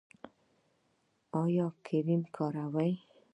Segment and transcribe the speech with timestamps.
[1.41, 2.93] ایا کریم کاروئ؟